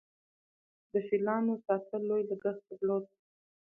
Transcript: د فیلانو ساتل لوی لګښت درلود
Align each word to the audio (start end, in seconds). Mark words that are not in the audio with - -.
د 0.91 0.93
فیلانو 1.07 1.53
ساتل 1.65 2.01
لوی 2.09 2.23
لګښت 2.29 2.63
درلود 2.69 3.05